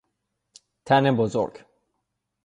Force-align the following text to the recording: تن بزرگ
تن 0.85 1.15
بزرگ 1.15 1.65